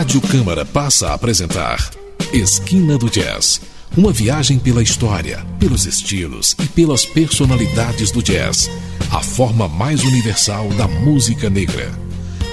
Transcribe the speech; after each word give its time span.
Rádio 0.00 0.22
Câmara 0.22 0.64
passa 0.64 1.08
a 1.08 1.12
apresentar 1.12 1.90
Esquina 2.32 2.96
do 2.96 3.10
Jazz. 3.10 3.60
Uma 3.94 4.10
viagem 4.10 4.58
pela 4.58 4.82
história, 4.82 5.44
pelos 5.58 5.84
estilos 5.84 6.56
e 6.58 6.66
pelas 6.66 7.04
personalidades 7.04 8.10
do 8.10 8.22
jazz. 8.22 8.70
A 9.10 9.20
forma 9.20 9.68
mais 9.68 10.02
universal 10.02 10.70
da 10.70 10.88
música 10.88 11.50
negra. 11.50 11.92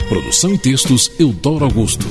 Produção 0.09 0.53
e 0.53 0.57
textos 0.57 1.09
Eudoro 1.17 1.63
Augusto. 1.63 2.05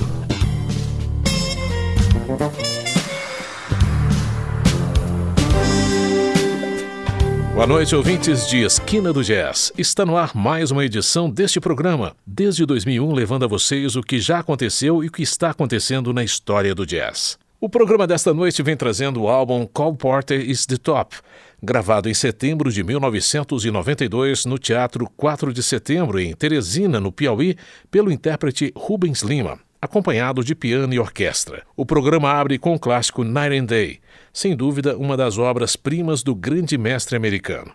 Boa 7.57 7.67
noite, 7.67 7.97
ouvintes 7.97 8.47
de 8.47 8.65
Esquina 8.65 9.15
do 9.15 9.25
Jazz. 9.25 9.73
Está 9.79 10.05
no 10.05 10.15
ar 10.15 10.37
mais 10.37 10.71
uma 10.71 10.85
edição 10.85 11.31
deste 11.31 11.59
programa, 11.59 12.15
desde 12.27 12.67
2001, 12.67 13.15
levando 13.15 13.47
a 13.47 13.49
vocês 13.49 13.97
o 13.97 14.03
que 14.03 14.21
já 14.21 14.41
aconteceu 14.41 15.03
e 15.03 15.07
o 15.07 15.11
que 15.11 15.23
está 15.23 15.49
acontecendo 15.49 16.13
na 16.13 16.23
história 16.23 16.75
do 16.75 16.85
jazz. 16.85 17.39
O 17.59 17.67
programa 17.67 18.07
desta 18.07 18.35
noite 18.35 18.63
vem 18.63 18.77
trazendo 18.77 19.23
o 19.23 19.29
álbum 19.29 19.67
Cole 19.67 19.97
Porter 19.97 20.39
is 20.39 20.67
the 20.67 20.77
Top, 20.77 21.17
gravado 21.63 22.11
em 22.11 22.15
setembro 22.15 22.71
de 22.71 22.85
1992 22.85 24.45
no 24.45 24.59
Teatro 24.59 25.11
4 25.17 25.51
de 25.51 25.63
Setembro, 25.63 26.21
em 26.21 26.35
Teresina, 26.35 27.01
no 27.01 27.11
Piauí, 27.11 27.57
pelo 27.91 28.13
intérprete 28.13 28.71
Rubens 28.77 29.23
Lima, 29.23 29.59
acompanhado 29.81 30.45
de 30.45 30.55
piano 30.55 30.93
e 30.93 30.99
orquestra. 30.99 31.63
O 31.75 31.87
programa 31.87 32.31
abre 32.31 32.59
com 32.59 32.75
o 32.75 32.79
clássico 32.79 33.25
Night 33.25 33.57
and 33.57 33.65
Day, 33.65 33.99
sem 34.37 34.55
dúvida 34.55 34.99
uma 34.99 35.17
das 35.17 35.39
obras-primas 35.39 36.23
do 36.23 36.35
grande 36.35 36.77
mestre 36.77 37.17
americano. 37.17 37.73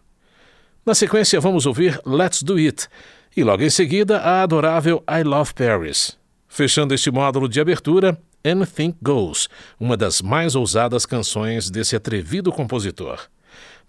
Na 0.85 0.93
sequência, 0.93 1.41
vamos 1.41 1.65
ouvir 1.65 1.99
Let's 2.05 2.43
Do 2.43 2.57
It 2.57 2.87
e 3.35 3.43
logo 3.43 3.63
em 3.63 3.69
seguida 3.71 4.19
a 4.19 4.43
adorável 4.43 5.03
I 5.09 5.23
Love 5.23 5.55
Paris. 5.55 6.15
Fechando 6.47 6.93
este 6.93 7.09
módulo 7.09 7.49
de 7.49 7.59
abertura, 7.59 8.15
Anything 8.45 8.95
Goes, 9.01 9.49
uma 9.79 9.97
das 9.97 10.21
mais 10.21 10.53
ousadas 10.53 11.03
canções 11.03 11.71
desse 11.71 11.95
atrevido 11.95 12.51
compositor. 12.51 13.19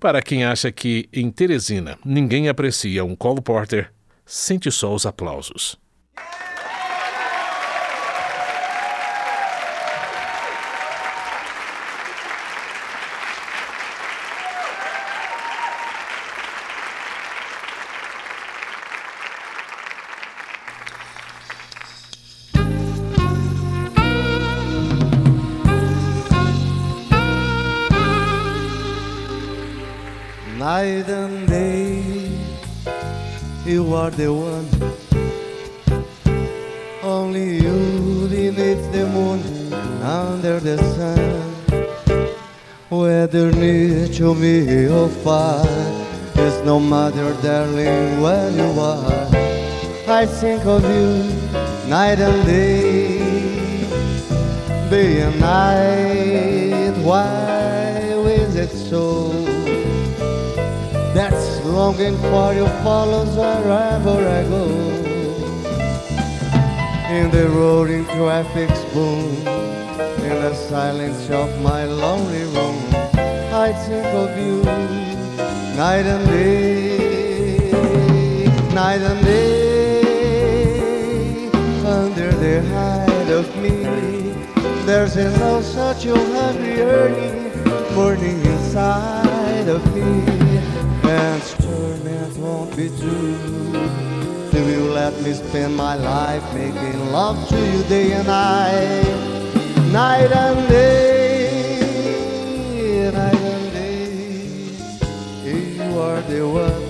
Para 0.00 0.22
quem 0.22 0.42
acha 0.42 0.72
que 0.72 1.10
em 1.12 1.30
Teresina 1.30 1.98
ninguém 2.02 2.48
aprecia 2.48 3.04
um 3.04 3.14
Cole 3.14 3.42
Porter, 3.42 3.92
sente 4.25 4.70
só 4.70 4.94
os 4.94 5.04
aplausos. 5.04 5.77
Under 40.03 40.58
the 40.58 40.77
sun. 40.95 41.42
Whether 42.91 43.53
near 43.53 44.09
to 44.09 44.34
me 44.34 44.89
or 44.89 45.09
far, 45.09 45.64
it's 46.34 46.62
no 46.64 46.78
matter, 46.81 47.33
darling, 47.41 48.20
where 48.20 48.50
you 48.50 48.81
are. 48.81 49.28
I 50.09 50.27
think 50.27 50.66
of 50.66 50.82
you 50.82 51.88
night 51.88 52.19
and 52.19 52.44
day, 52.44 53.19
day 54.91 55.22
and 55.22 55.41
night. 55.41 56.94
Why 57.03 58.03
is 58.26 58.56
it 58.56 58.71
so? 58.71 59.31
That's 61.15 61.65
longing 61.65 62.16
for 62.19 62.53
you 62.53 62.66
follows 62.82 63.37
wherever 63.37 64.28
I 64.28 64.43
go. 64.49 64.65
In 67.10 67.31
the 67.31 67.49
roaring 67.49 68.05
traffic's 68.06 68.82
boom, 68.93 69.62
in 70.32 70.41
the 70.41 70.54
silence 70.54 71.28
of 71.31 71.48
my 71.60 71.84
lonely 71.84 72.44
room, 72.56 72.78
I 73.66 73.72
think 73.84 74.06
of 74.06 74.31
you 74.38 74.62
night 75.76 76.06
and 76.06 76.26
day, 76.26 77.69
night 78.72 79.03
and 79.03 79.25
day, 79.25 79.91
under 81.84 82.32
the 82.32 82.62
hide 82.72 83.31
of 83.31 83.47
me. 83.62 83.76
There's 84.87 85.16
no 85.16 85.60
such 85.60 86.06
a 86.06 86.16
hungry 86.16 86.76
yearning 86.76 87.53
burning 87.94 88.41
inside 88.47 89.69
of 89.69 89.82
me 89.94 90.09
and 91.04 91.43
torment 91.60 92.37
won't 92.38 92.75
be 92.75 92.88
true. 92.88 93.37
Till 94.50 94.69
you 94.70 94.84
let 94.93 95.12
me 95.22 95.34
spend 95.34 95.76
my 95.76 95.94
life 95.97 96.44
making 96.54 97.12
love 97.12 97.49
to 97.49 97.59
you 97.72 97.82
day 97.84 98.12
and 98.12 98.26
night, 98.26 99.41
night 99.92 100.32
and 100.32 100.69
day, 100.70 101.91
night 103.12 103.34
and 103.34 103.72
day. 103.72 104.08
You 105.44 105.98
are 106.00 106.22
the 106.22 106.48
one. 106.48 106.82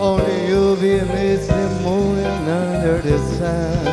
Only 0.00 0.48
you 0.48 0.76
beneath 0.76 1.46
the 1.48 1.68
moon 1.84 2.18
and 2.18 2.48
under 2.48 2.98
the 3.02 3.18
sun. 3.36 3.84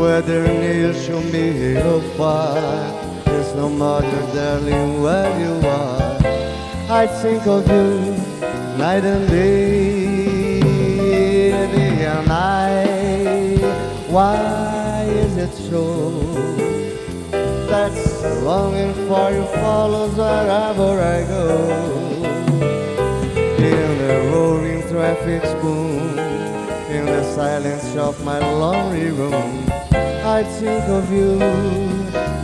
Whether 0.00 0.42
near 0.46 0.92
to 0.94 1.20
me 1.32 1.76
or 1.76 2.00
far 2.16 2.54
there's 3.26 3.52
no 3.54 3.68
matter, 3.68 4.22
darling, 4.34 5.02
where 5.02 5.38
you 5.38 5.54
are. 5.68 6.16
I 6.88 7.06
think 7.06 7.46
of 7.46 7.68
you 7.68 8.16
night 8.78 9.04
and 9.04 9.28
day, 9.28 10.60
day 10.62 12.06
and 12.06 12.26
night. 12.26 13.60
Why 14.08 14.67
is 15.38 15.48
it 15.48 15.70
so? 15.70 15.84
That 17.70 17.92
longing 18.42 18.94
for 19.06 19.30
you 19.30 19.44
follows 19.62 20.14
wherever 20.16 21.00
I 21.00 21.24
go. 21.36 21.48
In 23.58 23.98
the 24.02 24.14
roaring 24.32 24.82
traffic's 24.88 25.52
boom, 25.62 26.18
in 26.90 27.06
the 27.06 27.22
silence 27.34 27.96
of 27.96 28.24
my 28.24 28.38
lonely 28.38 29.10
room, 29.10 29.64
I 30.38 30.42
think 30.58 30.84
of 30.88 31.12
you 31.12 31.38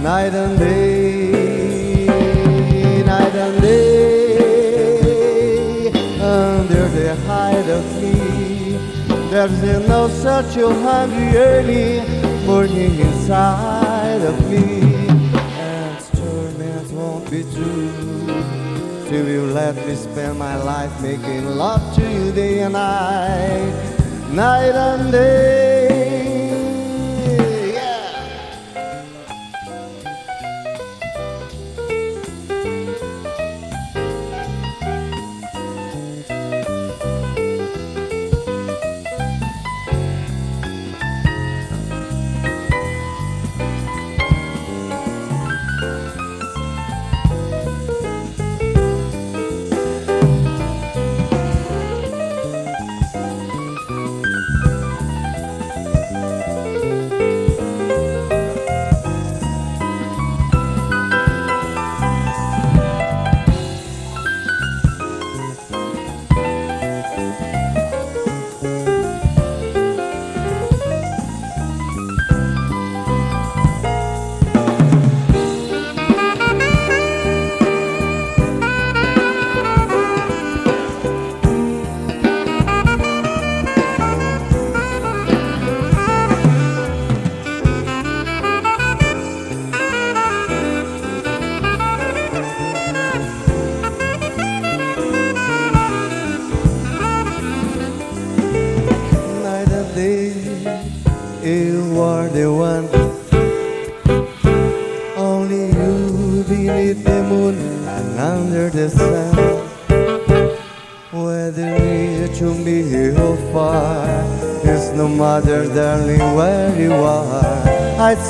night 0.03 0.34
and 0.34 0.59
day, 0.59 2.06
night 3.04 3.34
and 3.34 3.60
day, 3.62 4.37
under 6.21 6.88
the 6.88 7.16
hide 7.27 7.69
of 7.69 7.84
me. 8.03 8.15
There's 9.31 9.88
no 9.88 10.09
such 10.09 10.56
a 10.56 10.69
hungry 10.69 11.33
yearning 11.33 12.34
burning 12.47 12.99
inside 12.99 14.22
of 14.22 14.50
me, 14.50 14.82
and 15.59 15.99
torment 16.15 16.91
won't 16.93 17.31
be 17.31 17.43
true. 17.43 17.91
Till 19.09 19.27
you 19.28 19.47
let 19.47 19.75
me 19.87 19.94
spend 19.94 20.38
my 20.38 20.56
life 20.56 20.93
making 21.00 21.47
love 21.47 21.94
to 21.97 22.03
you 22.03 22.33
day 22.33 22.60
and 22.60 22.75
night, 22.75 23.72
night 24.31 24.75
and 24.75 25.12
day. 25.12 25.84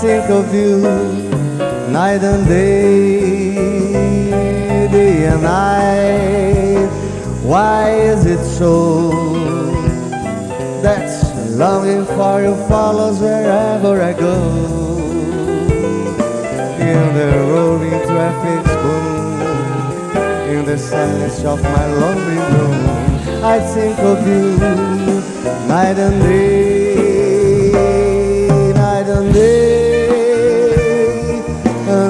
Think 0.04 0.28
of 0.28 0.54
you 0.54 0.80
night 1.90 2.22
and 2.22 2.46
day, 2.46 3.54
day 4.92 5.24
and 5.32 5.42
night. 5.42 6.90
Why 7.42 7.88
is 8.12 8.26
it 8.26 8.44
so 8.44 8.74
that 10.82 11.08
longing 11.56 12.04
for 12.16 12.42
you 12.42 12.54
follows 12.68 13.18
wherever 13.18 14.02
I 14.02 14.12
go? 14.12 14.36
In 16.90 17.02
the 17.18 17.30
roaring 17.50 18.00
traffic's 18.10 18.74
boom, 18.82 19.40
in 20.54 20.62
the 20.66 20.76
silence 20.76 21.42
of 21.44 21.62
my 21.62 21.86
lonely 22.02 22.40
room, 22.52 22.78
I 23.42 23.58
think 23.74 23.98
of 24.00 24.18
you 24.28 24.58
night 25.66 25.98
and 26.06 26.20
day, 26.22 27.72
night 28.74 29.08
and 29.16 29.32
day, 29.32 29.63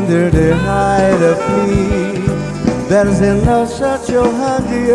under 0.05 0.29
the 0.29 0.55
height 0.55 1.23
of 1.33 1.39
me. 1.67 2.89
There's 2.91 3.21
enough 3.23 3.71
such 3.71 4.11
a 4.11 4.23
hungry 4.23 4.93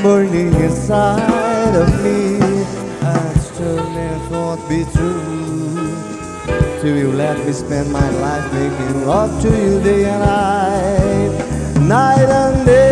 burning 0.00 0.54
inside 0.54 1.74
of 1.74 1.88
me. 2.04 2.38
And 3.12 3.36
torment 3.56 4.30
won't 4.30 4.62
be 4.68 4.84
true 4.94 5.90
till 6.80 6.96
you 6.96 7.10
let 7.10 7.36
me 7.44 7.52
spend 7.52 7.90
my 7.92 8.08
life 8.10 8.46
making 8.52 9.06
love 9.08 9.42
to 9.42 9.48
you 9.48 9.82
day 9.82 10.04
and 10.04 10.22
night, 10.22 11.80
night 11.80 12.28
and 12.28 12.64
day. 12.64 12.85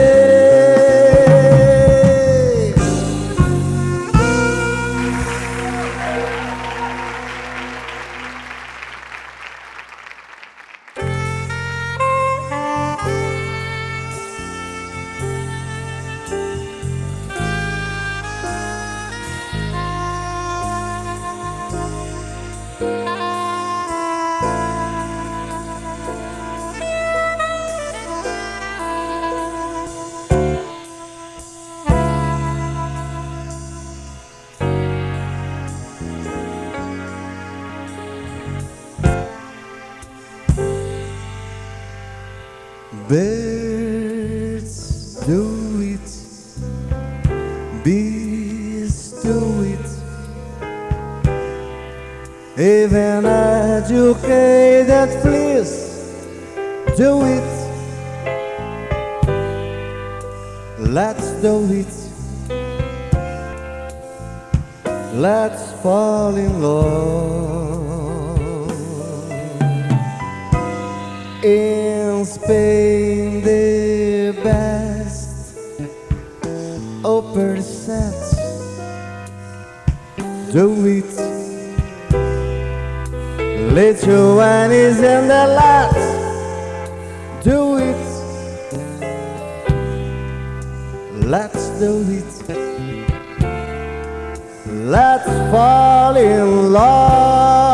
Do 45.27 45.81
it, 45.81 46.09
bees 47.83 48.97
do 49.23 49.39
it, 49.65 49.87
even 52.59 53.25
educated 53.25 55.09
fleas 55.23 55.85
do 56.97 57.25
it. 57.25 57.51
Let's 60.79 61.31
do 61.43 61.65
it. 61.73 61.93
Let's 65.15 65.73
fall 65.83 66.37
in 66.37 66.63
love. 66.63 67.55
In 71.43 72.25
Spain, 72.25 73.43
Lithuanians 83.87 85.01
and 85.01 85.29
the 85.29 85.47
lads 85.61 86.07
do 87.45 87.77
it. 87.77 88.03
Let's 91.27 91.69
do 91.79 91.93
it. 92.19 92.25
Let's 94.89 95.29
fall 95.53 96.17
in 96.17 96.73
love. 96.73 97.74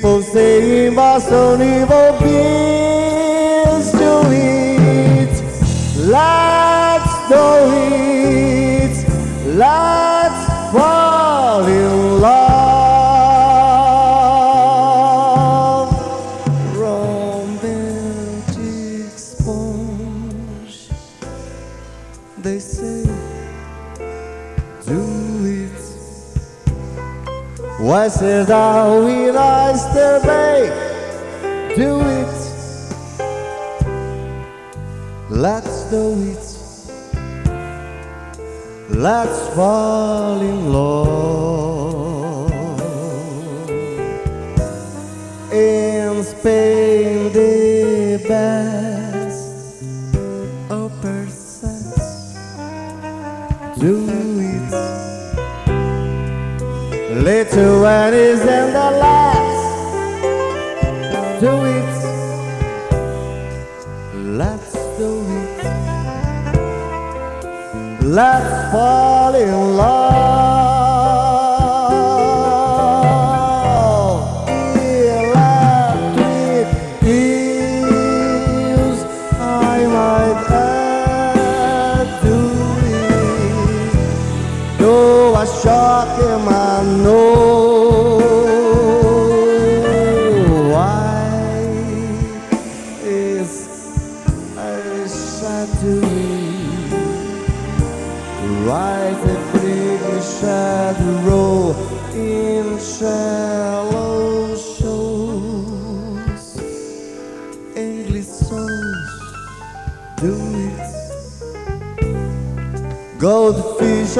People 0.00 0.22
say 0.22 0.86
in 0.86 0.94
Boston 0.94 1.60
evil 1.60 2.12
beings 2.20 3.92
do 3.92 4.22
it. 4.32 5.28
Let's 6.08 7.28
do 7.28 7.44
it. 7.76 8.96
Let's 9.58 10.42
fall 10.72 11.66
in 11.66 12.20
love. 12.22 12.40
Romantic 16.74 17.52
sponge. 19.18 20.88
They 22.38 22.58
say, 22.58 23.04
do 24.86 25.02
it. 25.44 25.78
Was 27.82 28.22
it 28.22 28.50
all 28.50 29.06
Let's 39.00 39.48
fall 39.56 40.42
in 40.42 40.72
love. 40.74 42.50
In 45.50 46.22
Spain, 46.22 47.32
the 47.32 48.22
best 48.28 49.82
upper 50.68 51.26
sets 51.30 52.34
do 53.78 54.06
it. 54.06 54.70
Lithuanians 57.24 58.42
and 58.42 58.74
the 58.74 58.90
last. 59.00 59.64
do 61.40 61.54
it. 61.64 61.90
Let's 64.36 64.72
do 64.98 65.10
it. 65.40 65.60
Let's 68.02 68.59
fall 68.70 69.34
in 69.34 69.76
love. 69.76 70.10
Electric 75.16 76.66
pills, 77.00 77.38
I 79.40 79.86
might 79.96 80.40
add 80.50 82.06
to 82.22 82.36
it. 82.94 83.18
Though 84.78 85.34
I 85.34 85.44
shock 85.62 86.08
him, 86.20 86.42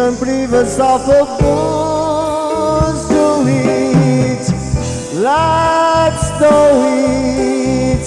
Goldfish 0.00 0.28
and 0.28 0.28
rivers 0.28 0.80
of 0.80 1.09
a 1.09 1.25
bones 1.42 3.09
do 3.09 3.47
it. 3.47 4.50
Let's 5.14 6.30
do 6.38 6.57
it. 6.87 8.04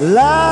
Let's 0.00 0.51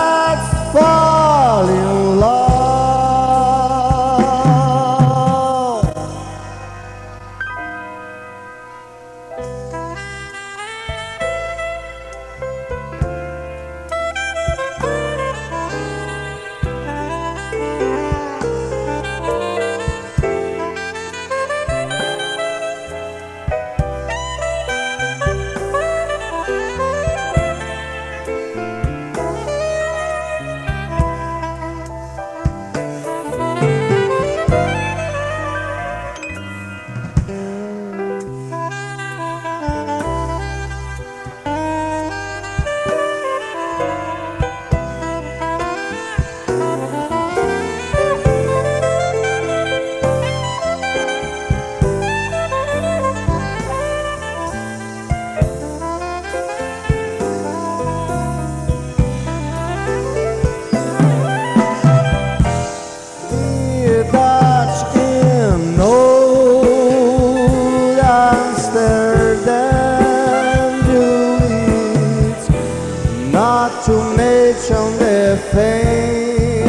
mention 74.70 74.98
the 74.98 75.38
famous 75.52 76.66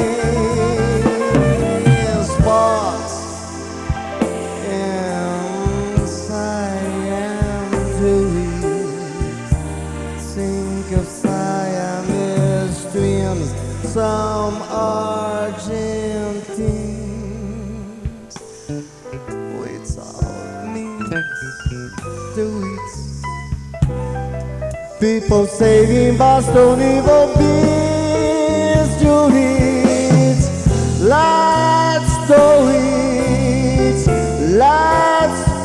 spots 2.37 3.15
in 4.65 6.07
Siam 6.07 7.71
do 7.99 8.15
it 8.37 9.41
think 10.33 10.87
of 10.97 11.05
Siamese 11.07 12.81
twins, 12.91 13.49
some 13.91 14.57
Argentines 14.63 15.15
without 19.59 20.63
me 20.73 20.85
do 22.35 22.47
it. 22.63 22.91
People 24.99 25.45
saying 25.47 26.17
Boston 26.17 26.79
evil 26.79 27.27
bees 27.37 27.80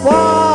fall 0.06 0.45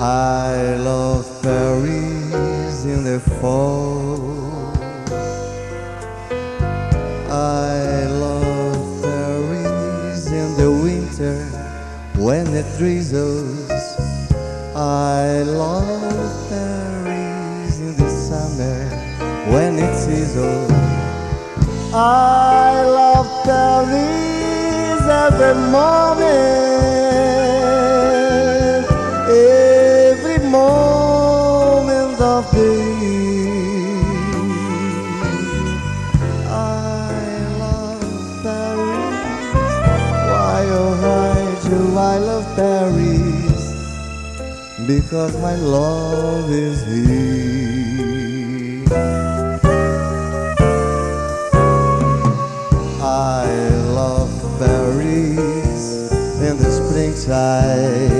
I 0.00 0.76
love 0.76 1.26
fairies 1.42 2.84
in 2.84 3.02
the 3.02 3.18
fall. 3.40 4.72
I 7.28 8.04
love 8.06 9.02
fairies 9.02 10.30
in 10.30 10.56
the 10.56 10.70
winter 10.70 11.44
when 12.16 12.46
it 12.54 12.66
drizzles. 12.78 13.70
I 14.76 15.42
love 15.42 16.48
fairies 16.48 17.80
in 17.80 17.96
the 17.96 18.08
summer 18.08 18.88
when 19.50 19.80
it 19.80 19.94
sizzles. 19.96 20.70
I 21.92 22.84
love 22.84 23.26
fairies 23.44 25.02
every 25.10 25.54
moment, 25.72 26.77
Paris? 42.58 43.62
Because 44.88 45.40
my 45.40 45.54
love 45.54 46.50
is 46.50 46.84
here. 46.86 48.82
I 53.00 53.46
love 53.94 54.32
Paris 54.58 56.10
in 56.42 56.56
the 56.58 56.70
springtime. 56.78 58.17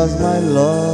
Because 0.00 0.18
my 0.18 0.38
love 0.38 0.89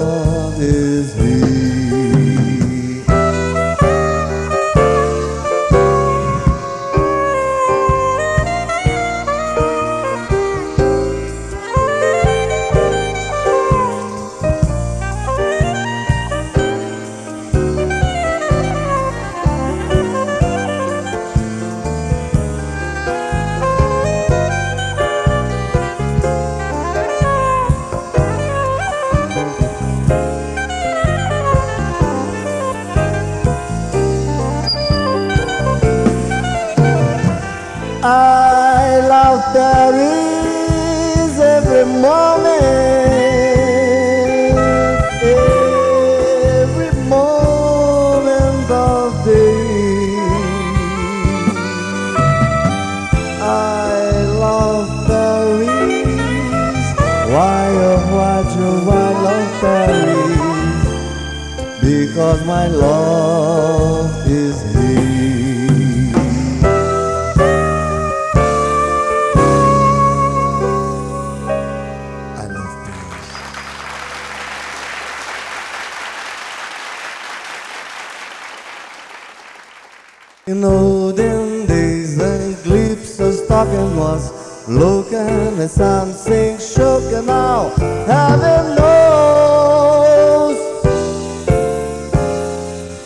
looking 84.68 85.61
at 85.61 85.70
something 85.70 86.58
shook 86.58 87.25
now. 87.25 87.68
Heaven 88.06 88.75
knows 88.76 90.58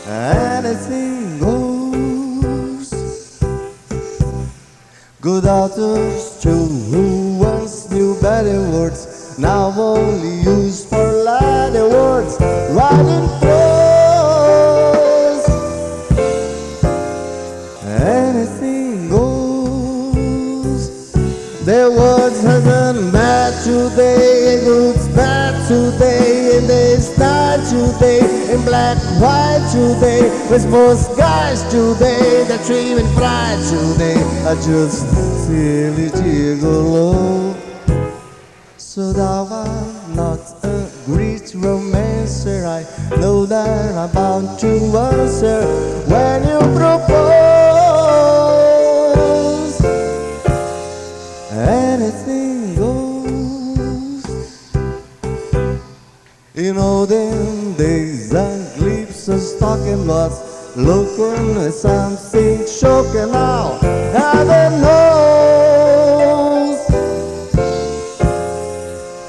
anything 0.07 1.39
goes. 1.39 2.91
Good 5.21 5.45
authors 5.45 6.41
too, 6.43 6.67
who 6.91 7.39
once 7.39 7.91
knew 7.91 8.19
better 8.21 8.61
words, 8.71 9.39
now 9.39 9.73
only 9.77 10.41
used 10.41 10.89
for 10.89 11.05
latter 11.05 11.89
words, 11.89 12.37
writing 12.71 13.30
today, 27.69 28.21
in 28.53 28.63
black, 28.65 28.97
white 29.21 29.67
today, 29.73 30.23
with 30.51 30.67
most 30.71 31.17
guys 31.17 31.63
today, 31.65 32.45
that 32.49 32.65
dream 32.67 32.99
and 32.99 33.09
pride 33.17 33.59
today 33.69 34.17
I 34.47 34.55
just 34.57 35.07
silly 35.47 36.09
gigolo. 36.11 37.55
So 38.77 39.13
thou 39.13 39.47
art 39.47 40.09
not 40.15 40.41
a 40.65 40.91
great 41.07 41.55
romancer, 41.55 42.67
I 42.67 42.85
know 43.17 43.47
that 43.47 43.95
I'm 43.95 44.11
bound 44.13 44.59
to 44.61 44.69
answer 44.97 45.63
when 46.09 46.43
you 46.49 46.59
propose. 46.77 47.41
Anything 51.53 52.30
In 56.61 56.77
olden 56.77 57.75
days, 57.75 58.35
a 58.35 58.71
glimpse 58.77 59.29
of 59.29 59.41
stocking 59.41 60.07
was 60.07 60.77
looking 60.77 61.57
at 61.57 61.73
something 61.73 62.67
shocking 62.67 63.33
now. 63.33 63.79
Heaven 64.13 64.83
knows 64.83 66.79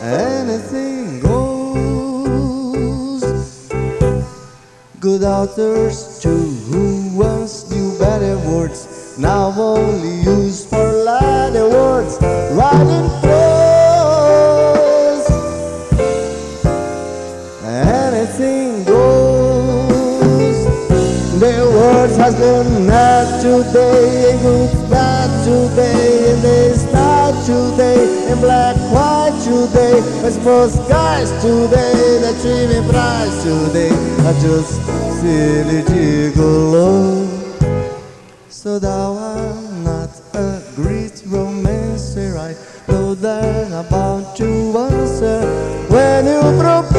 anything 0.02 1.22
goes. 1.22 2.12
Good 5.00 5.24
authors 5.24 6.20
too, 6.22 6.51
today, 30.22 30.28
as 30.28 30.46
most 30.46 30.90
guys 30.90 31.32
today, 31.42 32.20
that 32.22 32.38
dreaming 32.42 32.88
prize 32.90 33.44
today, 33.44 33.90
are 34.26 34.40
just 34.42 34.82
silly 35.20 35.82
gigolo. 35.84 37.28
So 38.50 38.80
thou 38.80 39.14
art 39.14 39.72
not 39.84 40.10
a 40.34 40.62
great 40.76 41.24
romancer, 41.26 42.38
I 42.38 42.56
know 42.92 43.16
that 43.16 43.90
bound 43.90 44.26
to 44.38 44.78
answer 44.78 45.42
when 45.90 46.26
you 46.26 46.42
propose. 46.60 46.90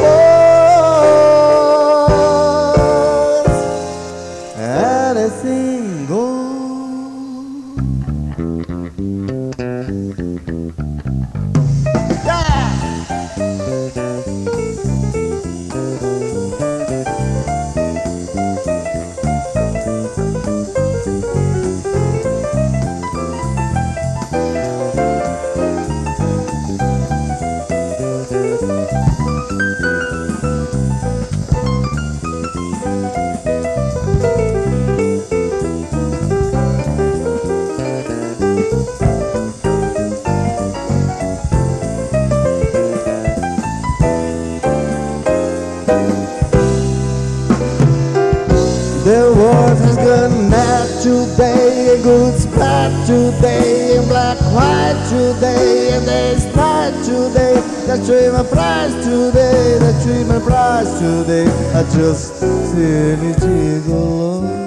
Today, 59.03 59.77
the 59.79 59.93
dream 60.03 60.31
of 60.31 60.43
prize 60.43 60.91
today. 60.99 61.47
I 61.75 61.83
just 61.95 62.39
see 62.39 62.65
silly 62.71 63.33
gigolo. 63.33 64.63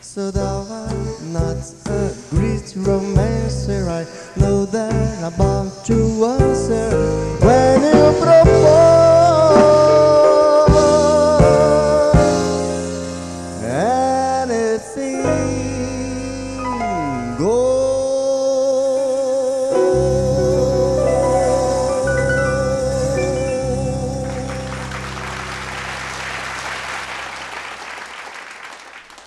So 0.00 0.30
thou 0.30 0.66
art 0.70 1.22
not 1.32 1.58
a 1.86 2.14
great 2.30 2.72
romancer, 2.76 3.88
I 3.90 4.06
know 4.40 4.64
that 4.66 5.22
I'm 5.22 5.32
bound 5.36 5.72
to 5.86 6.24
answer 6.24 6.90
oh, 6.92 7.38
when 7.46 7.63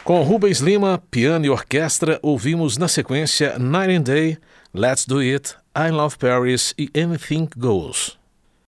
Com 0.08 0.22
Rubens 0.22 0.60
Lima, 0.60 1.04
piano 1.12 1.46
e 1.46 1.50
orquestra, 1.50 2.18
ouvimos 2.24 2.78
na 2.78 2.88
sequência 2.88 3.60
Night 3.60 3.94
and 3.94 4.04
Day, 4.04 4.38
Let's 4.74 5.06
Do 5.06 5.20
It, 5.20 5.54
I 5.76 5.92
Love 5.92 6.18
Paris 6.18 6.74
e 6.78 6.90
Anything 6.98 7.50
Goes. 7.58 8.17